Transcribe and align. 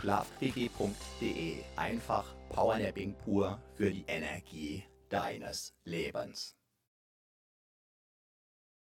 schlafpg.de. 0.00 1.64
Einfach 1.76 2.34
Powernapping 2.50 3.14
pur 3.24 3.58
für 3.74 3.90
die 3.90 4.04
Energie 4.06 4.84
deines 5.08 5.74
Lebens. 5.84 6.56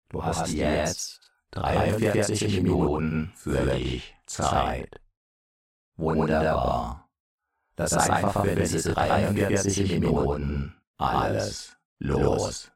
Du 0.09 0.23
hast 0.23 0.51
jetzt 0.51 1.31
43 1.51 2.61
Minuten 2.61 3.31
für 3.35 3.65
dich 3.65 4.15
Zeit. 4.25 4.99
Wunderbar. 5.97 7.09
Lass 7.77 7.93
einfach 7.93 8.43
für 8.43 8.55
diese 8.55 8.93
43 8.93 9.99
Minuten 9.99 10.75
alles 10.97 11.77
los. 11.99 12.71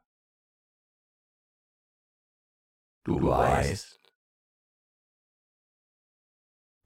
Du 3.04 3.22
weißt, 3.22 4.00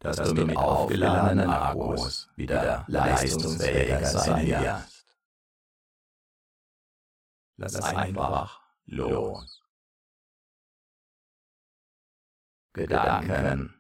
dass 0.01 0.17
du 0.17 0.45
mit 0.45 0.57
aufgeladenen 0.57 1.51
Akkus 1.51 2.31
wieder 2.37 2.85
leistungsfähiger 2.89 4.05
sein 4.05 4.47
wirst. 4.47 5.07
Lass 7.57 7.75
einfach 7.83 8.61
los. 8.87 9.65
Gedanken, 12.73 13.75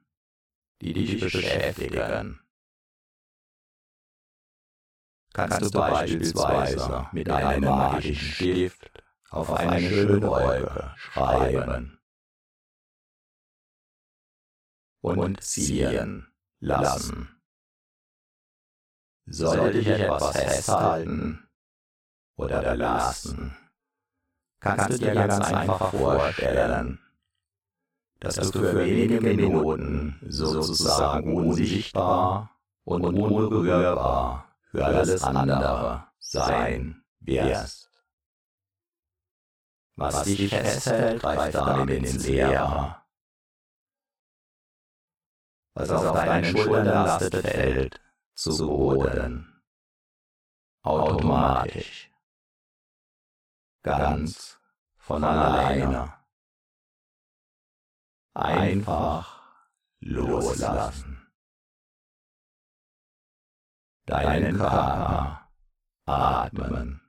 die 0.80 0.92
dich 0.92 1.20
beschäftigen. 1.20 2.40
Kannst 5.32 5.62
du 5.62 5.70
beispielsweise 5.70 7.06
mit 7.12 7.30
einem 7.30 7.64
magischen 7.64 8.16
Stift 8.16 8.90
auf 9.30 9.52
eine 9.52 9.80
schöne 9.80 10.26
Wolke 10.26 10.94
schreiben 10.96 11.97
und 15.00 15.42
ziehen 15.42 16.26
lassen. 16.60 17.28
Sollte 19.26 19.72
dich 19.72 19.86
etwas 19.86 20.32
festhalten 20.32 21.48
oder 22.36 22.62
belasten, 22.62 23.56
kannst 24.60 24.90
du 24.90 24.98
dir 24.98 25.14
ganz 25.14 25.38
einfach 25.40 25.90
vorstellen, 25.90 26.98
dass 28.20 28.36
du 28.36 28.60
für 28.60 28.84
wenige 28.84 29.20
Minuten 29.20 30.18
sozusagen 30.26 31.36
unsichtbar 31.36 32.50
und 32.84 33.04
unberührbar 33.04 34.56
für 34.70 34.84
alles 34.84 35.22
andere 35.22 36.06
sein 36.18 37.04
wirst. 37.20 37.90
Was 39.96 40.22
dich 40.22 40.48
festhält, 40.48 41.20
greift 41.20 41.54
damit 41.54 41.90
ins 41.90 42.26
Leere 42.26 42.96
was 45.78 45.90
auf 45.90 46.12
deinen 46.12 46.44
Schultern 46.44 46.86
lastet, 46.86 47.46
fällt 47.46 48.00
zu 48.34 48.56
Boden. 48.58 49.62
Automatisch. 50.82 52.10
Ganz 53.82 54.60
von 54.96 55.22
alleine. 55.22 56.14
Einfach 58.34 59.68
loslassen. 60.00 61.30
Deinen 64.06 64.56
Körper 64.56 65.50
atmen. 66.06 67.00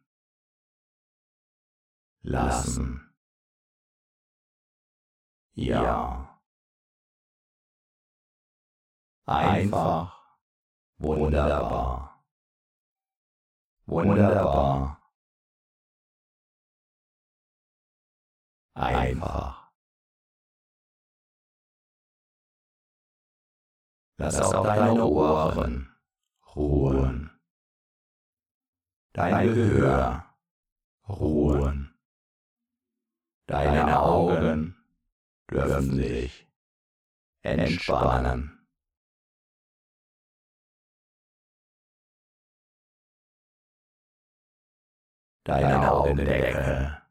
Lassen. 2.22 3.16
Ja. 5.53 6.29
Einfach 9.30 10.20
wunderbar. 10.98 12.26
Wunderbar. 13.86 15.14
Einfach. 18.74 19.72
Lass 24.18 24.42
auch 24.42 24.64
deine 24.64 25.06
Ohren 25.06 25.96
ruhen. 26.56 27.30
Dein 29.14 29.54
Gehör 29.54 30.36
ruhen. 31.08 31.94
Deine 33.46 34.00
Augen 34.00 34.75
dürfen 35.52 35.96
sich 35.96 36.48
entspannen. 37.44 38.59
Deine 45.50 45.92
Augendecke, 45.92 47.01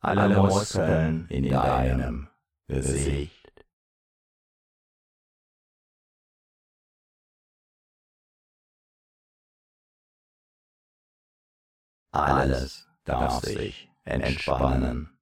alle 0.00 0.36
Muskeln 0.36 1.26
in 1.28 1.48
deinem 1.50 2.28
Gesicht. 2.66 3.40
Alles 12.12 12.88
darf 13.04 13.40
sich 13.40 13.88
entspannen. 14.04 15.16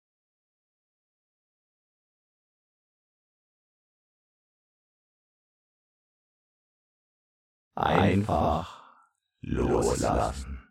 Einfach 7.74 8.82
loslassen. 9.42 10.67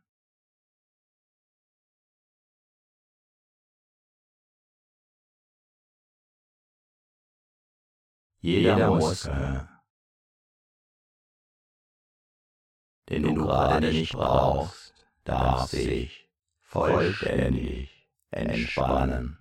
Jeder 8.48 8.92
Muskel, 8.92 9.68
den 13.10 13.24
du 13.24 13.36
gerade 13.36 13.92
nicht 13.92 14.14
brauchst, 14.14 15.06
darf 15.26 15.70
sich 15.70 16.30
vollständig 16.62 18.08
entspannen. 18.32 19.38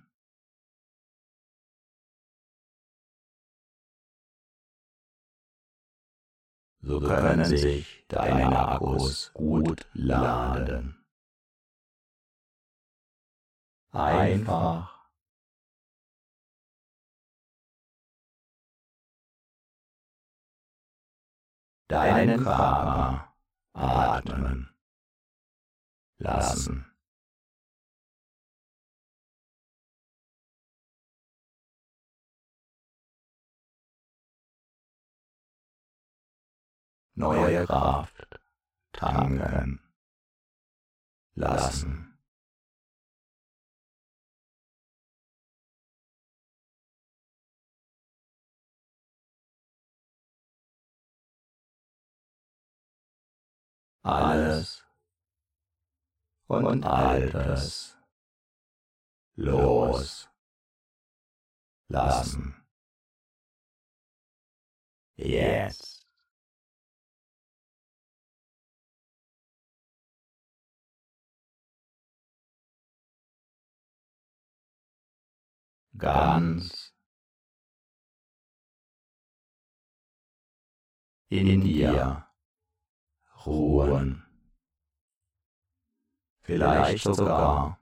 So 6.81 6.99
können 6.99 7.45
sich 7.45 8.03
deine 8.09 8.59
Akkus 8.59 9.31
gut 9.33 9.87
laden. 9.93 11.01
Einfach 13.91 14.96
deinen 21.87 22.43
Körper 22.43 23.33
atmen 23.73 24.69
lassen. 26.17 26.85
Neue 37.15 37.65
Kraft 37.65 38.27
tanken 38.91 39.81
lassen. 41.33 42.16
Alles 54.07 54.85
und 56.47 56.83
Altes 56.85 57.97
los 59.35 60.29
lassen. 61.89 62.55
Jetzt. 65.15 66.07
Ganz 75.97 76.93
in 81.29 81.61
dir 81.61 82.26
ruhen. 83.47 84.23
Vielleicht 86.43 87.03
sogar 87.03 87.79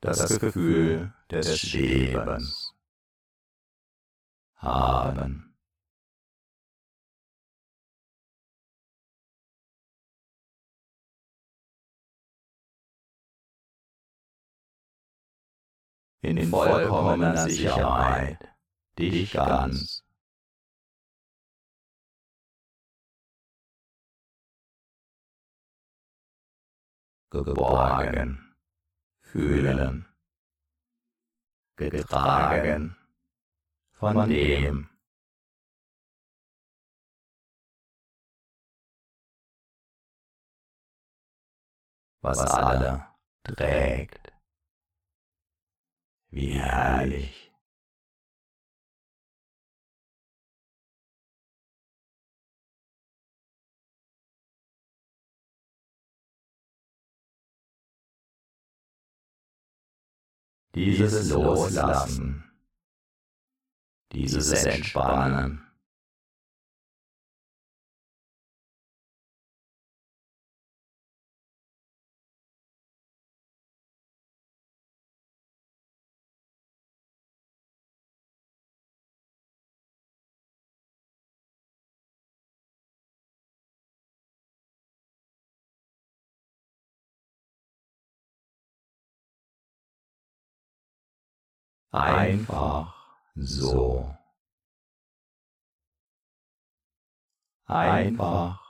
das 0.00 0.38
Gefühl 0.38 1.14
des 1.30 1.58
Schwebens 1.58 2.74
haben. 4.56 5.53
In 16.24 16.48
vollkommener 16.48 17.36
Sicherheit. 17.36 18.38
Dich 18.98 19.32
ganz. 19.32 20.02
Geborgen. 27.30 28.54
Fühlen, 29.20 30.06
getragen. 31.76 32.96
Von 33.90 34.28
dem, 34.28 34.88
was 42.20 42.38
alle 42.38 43.06
trägt. 43.42 44.23
Wie 46.34 46.50
herrlich. 46.54 47.52
Dieses 60.74 61.30
Loslassen, 61.30 62.50
dieses 64.10 64.64
Entspannen. 64.64 65.63
Einfach 91.94 92.92
so. 93.36 94.12
Einfach 97.66 98.63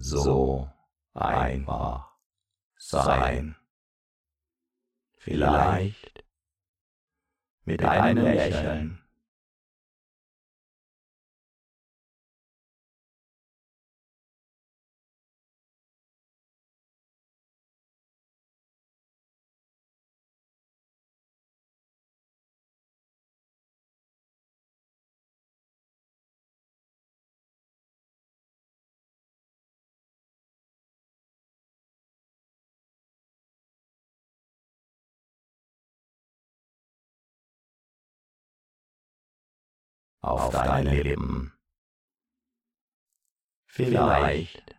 so 0.00 0.70
einfach 1.14 2.10
sein. 2.76 3.56
Vielleicht 5.16 6.24
mit 7.64 7.84
einem 7.84 8.24
Lächeln. 8.24 9.07
Auf 40.20 40.50
deine 40.50 41.02
Lippen. 41.02 41.52
Vielleicht 43.66 44.77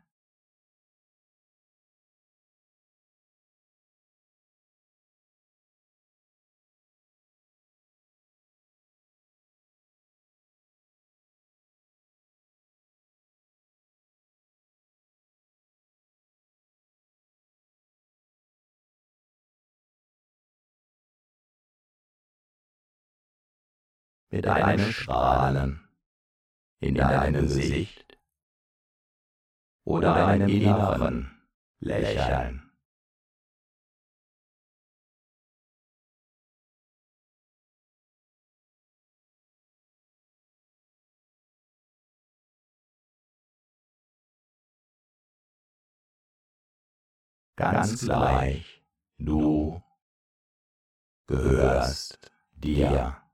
mit 24.30 24.48
einem 24.48 24.92
Strahlen 24.92 25.90
in 26.80 26.96
deinem 26.96 27.48
Gesicht 27.48 28.18
oder 29.84 30.28
einem 30.28 30.50
inneren 30.50 31.32
Lächeln. 31.80 32.66
Ganz 47.56 48.00
gleich, 48.00 48.82
du 49.18 49.84
gehörst 51.28 52.32
dir. 52.52 53.29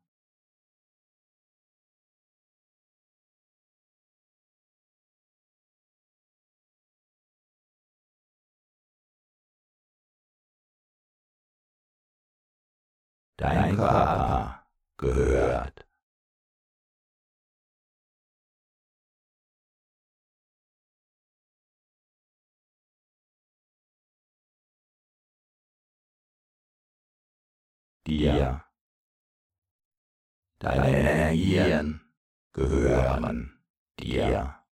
Dein 13.38 13.76
Körper 13.76 14.66
gehört 14.98 15.86
dir. 28.08 28.64
Deine 30.60 30.98
Energien 30.98 32.02
gehören 32.54 33.60
dir. 34.00 34.65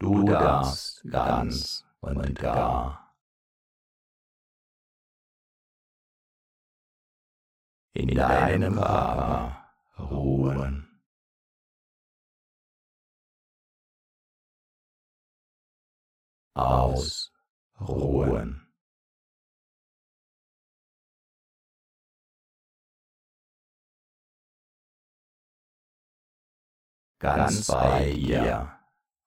Du 0.00 0.24
darfst 0.24 1.02
ganz 1.10 1.84
und 2.00 2.34
gar 2.36 3.16
in 7.94 8.14
deinem 8.14 8.74
Körper 8.74 9.74
ruhen. 9.98 10.84
Ausruhen. 16.54 17.34
Ganz 27.20 27.66
bei 27.66 28.12
dir 28.12 28.77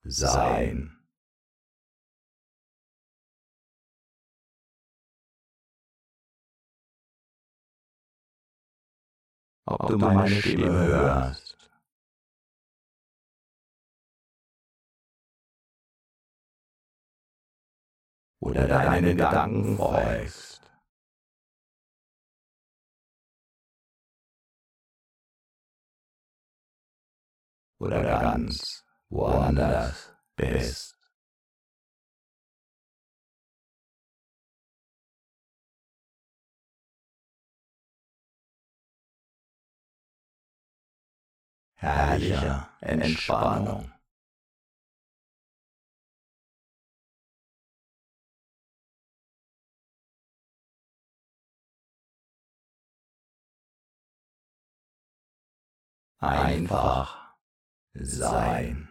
sein. 0.03 0.98
Ob 9.65 9.88
du 9.88 9.98
meine 9.98 10.29
Stimme 10.29 10.67
hörst. 10.67 11.58
Oder 18.39 18.67
deinen 18.67 19.17
Gedanken 19.17 19.77
folgst. 19.77 20.62
Oder 27.79 28.03
ganz 28.03 28.84
woanders 29.11 30.13
bist. 30.35 30.95
Herrliche 41.75 42.67
Entspannung. 42.79 43.91
Einfach 56.19 57.35
sein. 57.95 58.90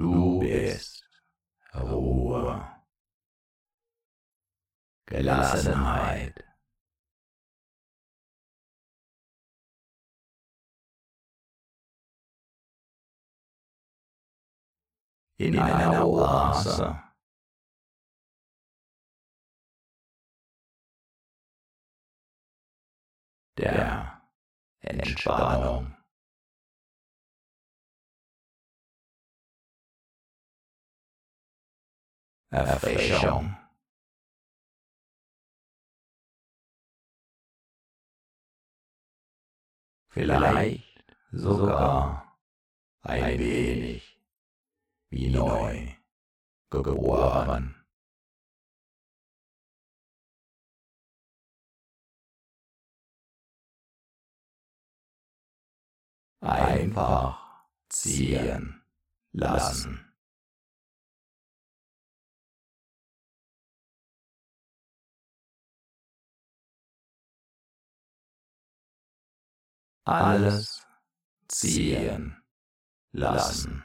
Du 0.00 0.38
bist 0.38 1.06
Ruhe, 1.74 2.82
Gelassenheit. 5.04 6.42
In 15.36 15.58
einer 15.58 16.06
Oase. 16.06 17.02
Der 23.58 24.22
Entspannung. 24.80 25.99
Erfrischung. 32.50 33.56
Vielleicht 40.08 41.04
sogar 41.30 42.36
ein 43.02 43.38
wenig 43.38 44.20
wie 45.10 45.30
neu 45.30 45.94
geboren. 46.70 47.76
Einfach 56.40 57.66
ziehen 57.88 58.82
lassen. 59.32 60.09
Alles 70.04 70.86
ziehen 71.48 72.42
lassen. 73.12 73.84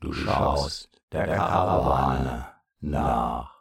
Du 0.00 0.12
schaust 0.12 1.02
der 1.12 1.26
Karawane 1.26 2.46
nach. 2.80 3.57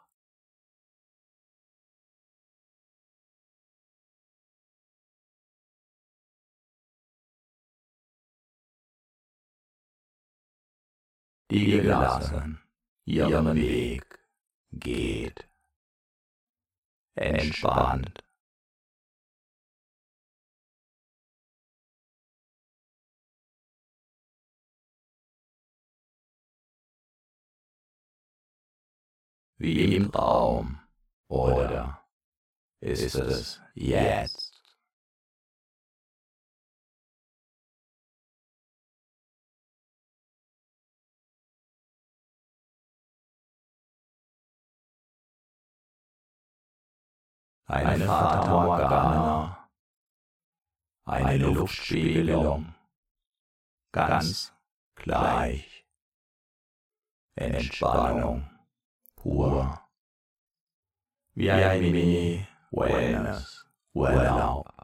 Die 11.49 11.71
gelassen 11.81 12.61
ihren 13.05 13.55
Weg 13.55 14.19
geht. 14.71 15.49
Entspannt. 17.15 18.23
Wie 29.59 29.95
im 29.95 30.11
Traum, 30.11 30.79
oder 31.27 32.05
ist 32.79 33.15
es 33.15 33.59
jetzt? 33.73 34.46
Eine 47.67 48.05
Fata 48.05 48.49
Morgana, 48.49 49.69
eine 51.05 51.37
Luftspiegelung, 51.37 52.73
ganz 53.91 54.53
gleich. 54.95 55.85
Entspannung. 57.35 58.49
Pur, 59.15 59.79
wie 61.33 61.51
ein 61.51 61.81
Mini-Wellness-Urlaub. 61.81 64.76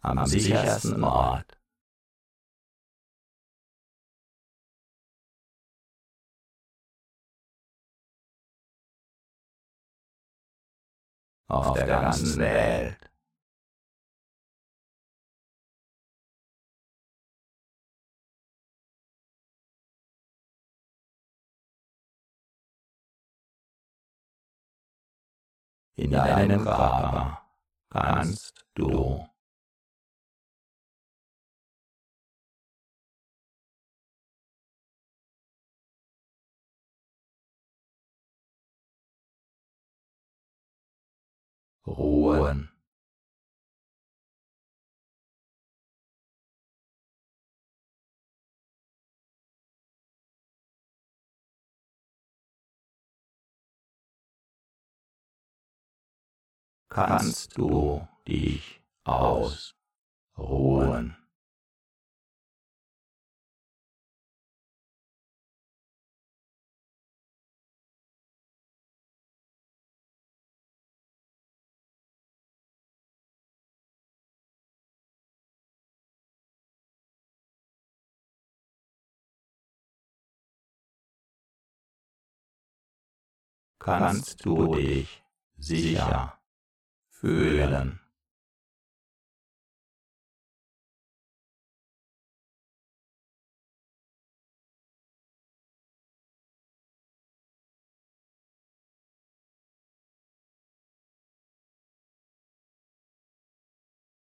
Am 0.00 0.26
sichersten 0.26 1.04
Ort. 1.04 1.58
Auf 11.48 11.74
der 11.74 11.86
ganzen 11.86 12.38
Welt. 12.38 13.10
In 25.98 26.10
deinem 26.10 26.64
Körper 26.64 27.40
kannst 27.88 28.66
du 28.74 29.26
ruhen. 41.86 42.68
Kannst 56.88 57.58
du 57.58 58.08
dich 58.26 58.80
ausruhen? 59.04 59.76
Kannst 83.78 84.44
du 84.44 84.74
dich 84.74 85.22
sicher 85.56 86.38
fühlen. 87.08 88.00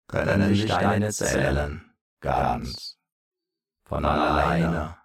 Können 0.09 0.55
sich 0.55 0.67
deine 0.67 1.11
Zellen 1.11 1.95
ganz 2.21 2.99
von 3.85 4.05
alleine 4.05 5.02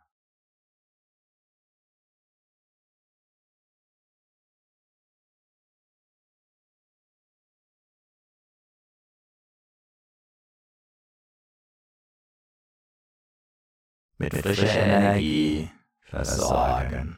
mit 14.17 14.33
frischer 14.33 14.69
Energie 14.69 15.69
versorgen. 16.01 17.17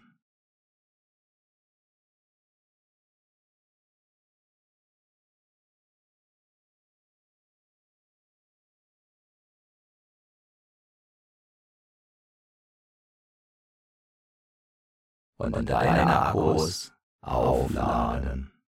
Und 15.38 15.70
deine 15.70 16.06
Akkus 16.28 16.92
aufladen. 17.22 18.59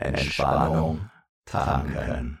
Entspannung 0.00 1.10
tanken. 1.44 2.38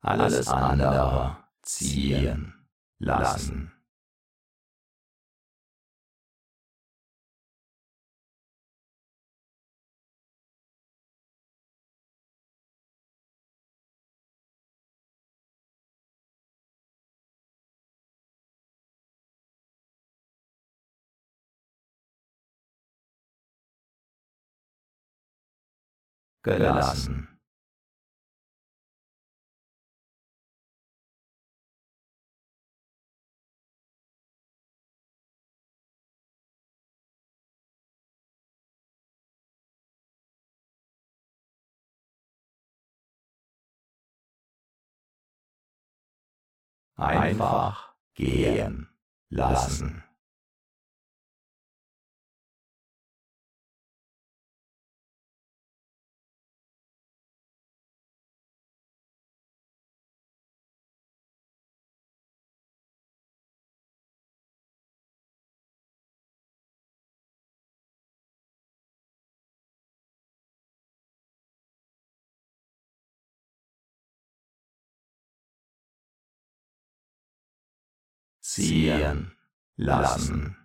Alles 0.00 0.48
andere 0.48 1.41
ziehen 1.62 2.54
lassen. 2.98 3.72
gelassen. 26.42 27.31
Einfach 47.02 47.94
gehen 48.14 48.88
lassen. 49.28 50.04
Ziehen 78.54 79.32
lassen. 79.76 80.62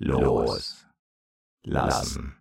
los 0.00 0.89
lassen. 1.64 2.39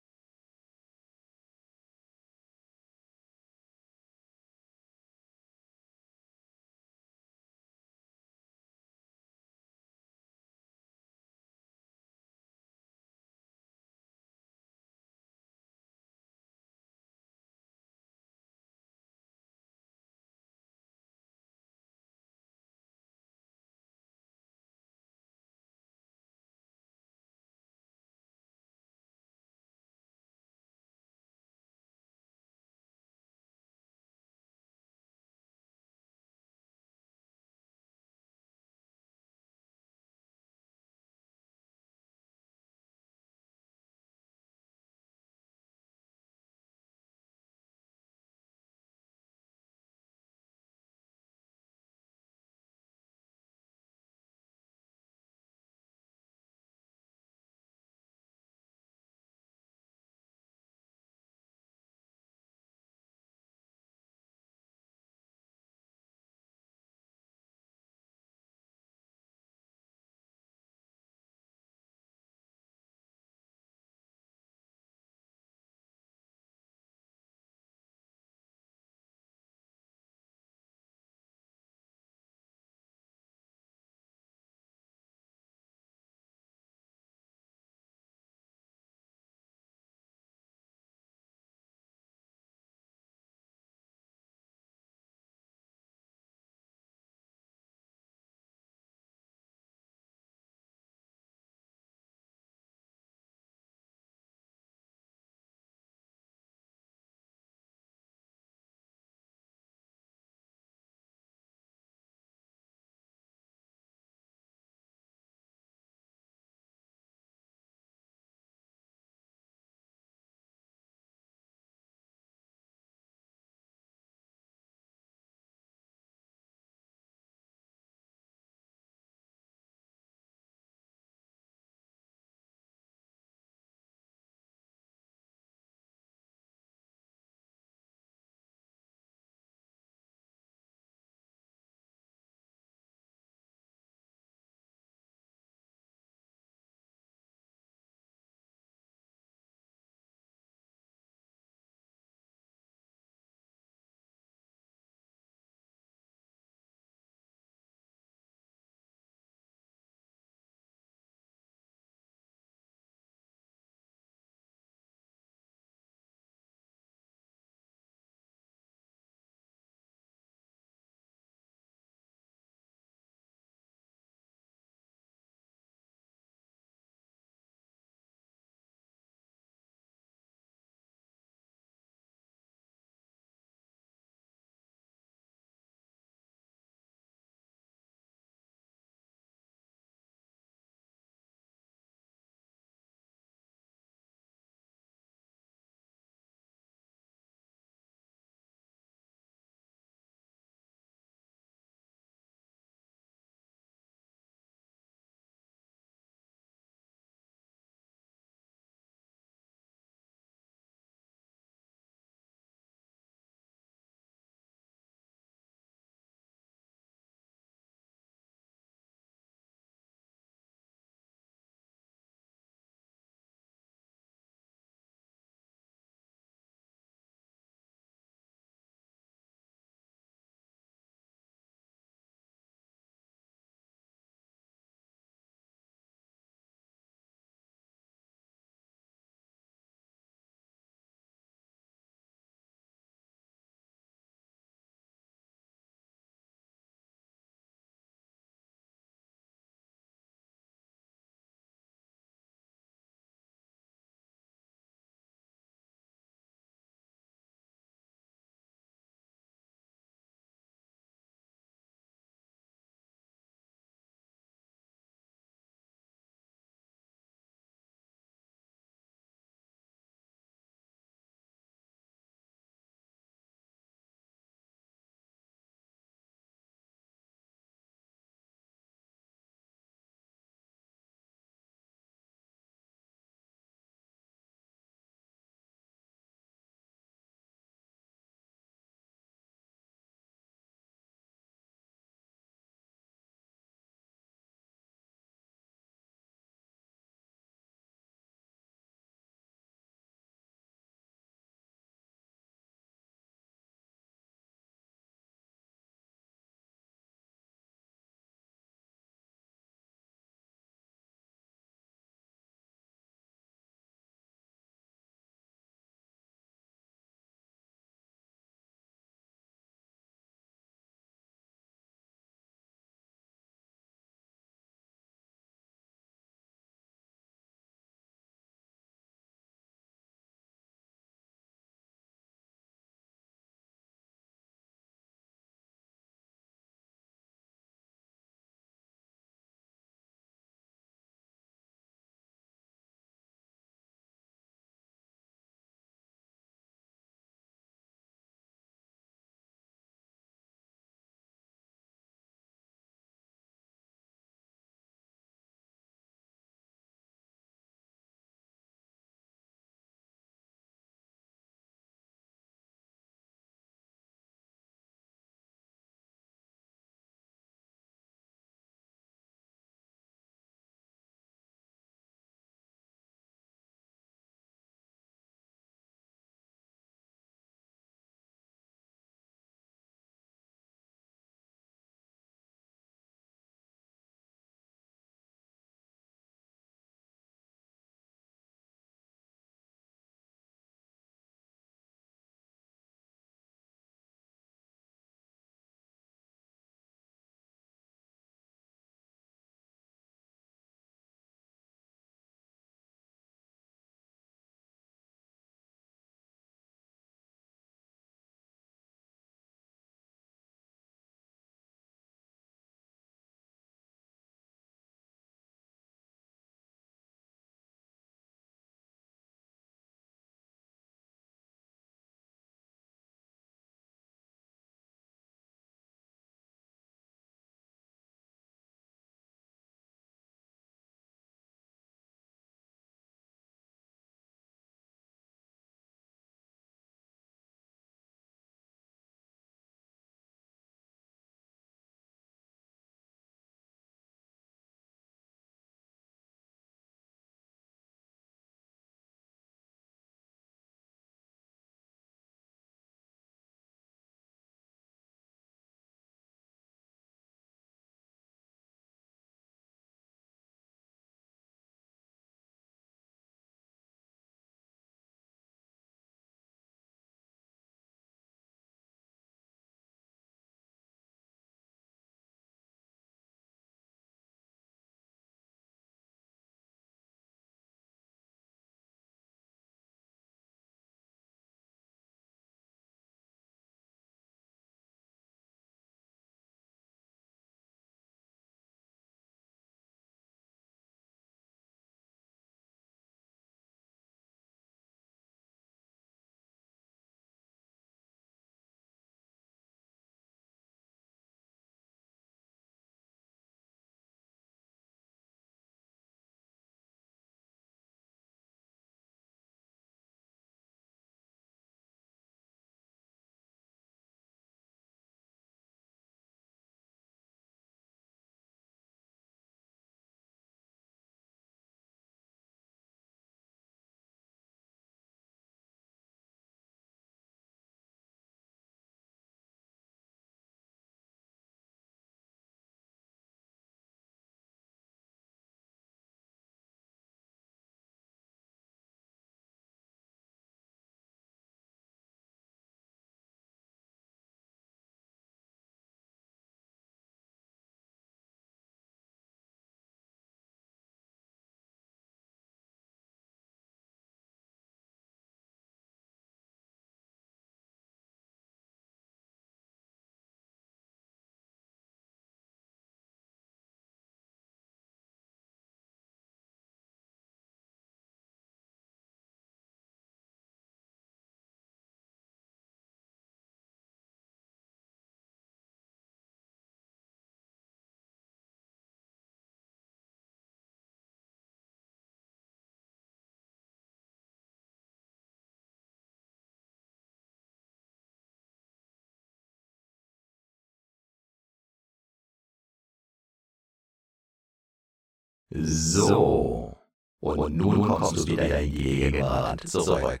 So. 595.30 596.56
Und 597.00 597.36
nun 597.36 597.68
kommst 597.68 597.96
du 597.96 598.06
wieder 598.06 598.40
in 598.40 598.52
die 598.52 598.62
Gegenwart 598.62 599.46
zurück. 599.46 600.00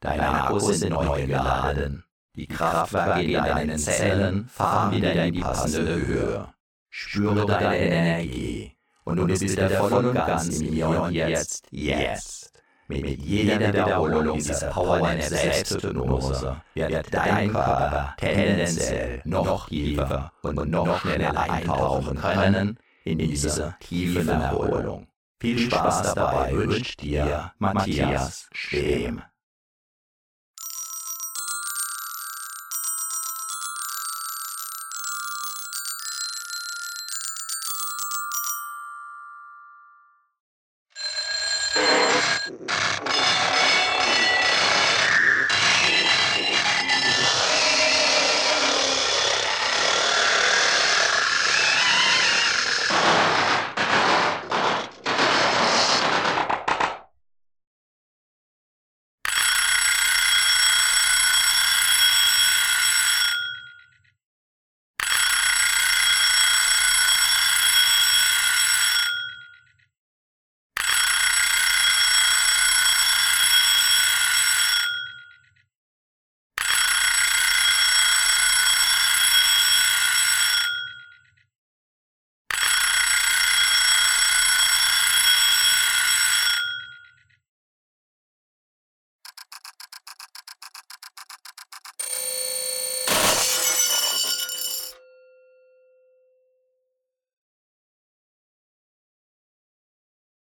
Deine 0.00 0.28
Akkus 0.28 0.78
sind 0.78 0.90
neu 0.90 1.26
geladen. 1.26 2.04
Die 2.36 2.46
Kraftwerke 2.46 3.22
in 3.22 3.32
deinen 3.32 3.78
Zellen 3.78 4.46
fahren 4.46 4.92
wieder 4.96 5.24
in 5.24 5.34
die 5.34 5.40
passende 5.40 6.06
Höhe. 6.06 6.54
Spüre 6.88 7.46
deine 7.46 7.78
Energie. 7.78 8.76
Und 9.04 9.16
du 9.16 9.26
bist 9.26 9.42
wieder 9.42 9.70
voll 9.70 10.06
und 10.06 10.14
ganz 10.14 10.60
im 10.60 10.72
Hier 10.72 10.88
und 10.88 11.12
Jetzt. 11.12 11.66
Jetzt. 11.70 12.52
Mit 12.86 13.06
jeder 13.20 13.68
Wiederholung 13.68 14.38
dieser 14.38 14.68
Powernap 14.68 15.22
Selbsthypnose 15.22 16.60
wird 16.74 17.14
dein 17.14 17.52
Körper 17.52 18.14
tendenziell 18.18 19.22
noch 19.24 19.68
tiefer 19.68 20.32
und 20.42 20.68
noch 20.68 21.00
schneller 21.00 21.38
eintauchen 21.38 22.16
können 22.16 22.78
in 23.04 23.18
diese 23.18 23.76
tiefe 23.80 24.30
Erholung. 24.30 25.08
Viel 25.40 25.58
Spaß 25.58 26.14
dabei 26.14 26.54
wünscht 26.54 27.00
dir 27.00 27.52
Matthias 27.58 28.48
Schwem. 28.52 29.22